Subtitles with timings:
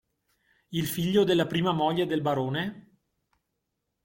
[0.71, 2.95] Il figlio della prima moglie del barone?